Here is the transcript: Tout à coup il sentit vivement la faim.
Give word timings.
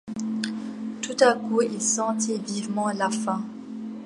Tout 1.03 1.15
à 1.19 1.33
coup 1.35 1.61
il 1.61 1.79
sentit 1.79 2.39
vivement 2.39 2.87
la 2.89 3.11
faim. 3.11 3.43